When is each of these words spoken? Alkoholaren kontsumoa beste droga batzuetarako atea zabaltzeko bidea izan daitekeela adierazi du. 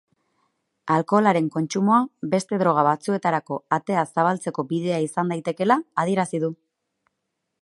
Alkoholaren 0.93 1.49
kontsumoa 1.55 1.99
beste 2.33 2.59
droga 2.63 2.87
batzuetarako 2.89 3.61
atea 3.79 4.09
zabaltzeko 4.15 4.69
bidea 4.75 4.99
izan 5.09 5.35
daitekeela 5.35 5.83
adierazi 6.07 6.47
du. 6.47 6.55